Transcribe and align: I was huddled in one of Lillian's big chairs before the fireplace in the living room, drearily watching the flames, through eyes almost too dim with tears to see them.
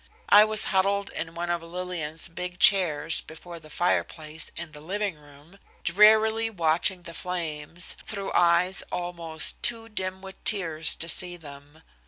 I 0.29 0.45
was 0.45 0.65
huddled 0.73 1.11
in 1.11 1.35
one 1.35 1.51
of 1.51 1.61
Lillian's 1.61 2.27
big 2.27 2.57
chairs 2.57 3.21
before 3.21 3.59
the 3.59 3.69
fireplace 3.69 4.49
in 4.55 4.71
the 4.71 4.81
living 4.81 5.13
room, 5.13 5.59
drearily 5.83 6.49
watching 6.49 7.03
the 7.03 7.13
flames, 7.13 7.95
through 8.07 8.31
eyes 8.33 8.81
almost 8.91 9.61
too 9.61 9.89
dim 9.89 10.23
with 10.23 10.43
tears 10.43 10.95
to 10.95 11.07
see 11.07 11.37
them. 11.37 11.83